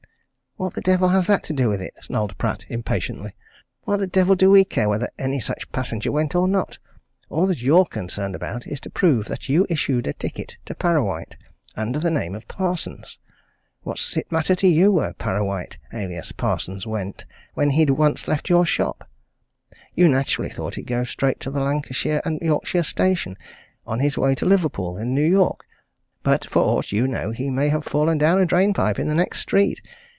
[0.57, 3.31] "What the devil has that to do with it?" snarled Pratt impatiently.
[3.83, 6.77] "What the devil do we care whether any such passenger went or not?
[7.29, 11.35] All that you're concerned about is to prove that you issued a ticket to Parrawhite,
[11.75, 13.17] under the name of Parsons.
[13.81, 17.25] What's it matter to you where Parrawhite, alias Parsons, went,
[17.55, 19.09] when he'd once left your shop?
[19.95, 23.35] You naturally thought he'd go straight to the Lancashire and Yorkshire Station,
[23.87, 25.63] on his way to Liverpool and New York!
[26.21, 29.15] But, for aught you know, he may have fallen down a drain pipe in the
[29.15, 29.81] next street!